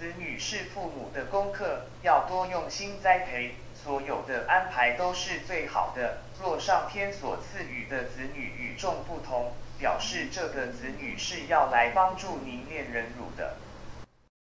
[0.00, 6.22] 子女是父母的功课，要多用心栽培，所有的安排都是最好的。
[6.40, 13.29] 若上天所赐予的子女与众不同，表示这个子女是要来帮助您恋人如